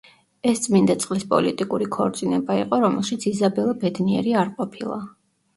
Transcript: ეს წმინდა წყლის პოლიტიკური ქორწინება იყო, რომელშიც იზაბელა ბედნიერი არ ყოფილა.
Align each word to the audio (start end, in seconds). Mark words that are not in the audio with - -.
ეს 0.51 0.61
წმინდა 0.61 0.95
წყლის 1.03 1.25
პოლიტიკური 1.33 1.87
ქორწინება 1.97 2.57
იყო, 2.63 2.81
რომელშიც 2.87 3.29
იზაბელა 3.33 3.77
ბედნიერი 3.85 4.35
არ 4.45 4.55
ყოფილა. 4.57 4.99